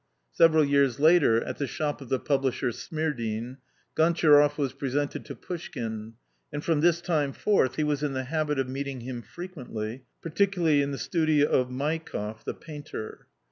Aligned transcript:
Several 0.31 0.65
years 0.65 0.99
later, 0.99 1.43
at 1.43 1.57
the 1.59 1.67
shop 1.67 2.01
of 2.01 2.09
the 2.09 2.17
publisher 2.17 2.71
Smirdine, 2.71 3.57
Gontcharoff 3.95 4.57
was 4.57 4.73
presented 4.73 5.25
to 5.25 5.35
Pouschkine, 5.35 6.13
and 6.51 6.65
from 6.65 6.81
this 6.81 7.01
time 7.01 7.33
forth 7.33 7.75
he 7.75 7.83
was 7.83 8.01
in 8.01 8.13
the 8.13 8.23
habit 8.23 8.57
of 8.57 8.67
meeting 8.67 9.01
him 9.01 9.21
frequently, 9.21 10.05
particularly 10.19 10.81
in 10.81 10.89
the 10.89 10.97
studio 10.97 11.47
of 11.49 11.69
Maikoff, 11.69 12.43
the 12.43 12.55
painter. 12.55 13.27